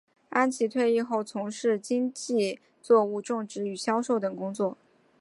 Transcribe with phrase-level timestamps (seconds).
[0.31, 4.75] 安琦退役后从事经济作物种植与销售等工作。